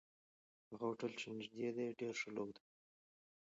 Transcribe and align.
هغه 0.69 0.85
هوټل 0.89 1.11
چې 1.19 1.27
نږدې 1.37 1.69
دی، 1.75 1.87
ډېر 1.99 2.13
شلوغ 2.21 2.49
دی. 2.55 2.63